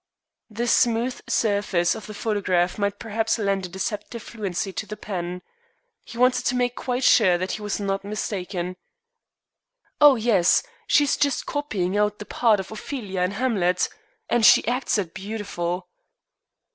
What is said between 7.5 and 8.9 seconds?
he was not mistaken.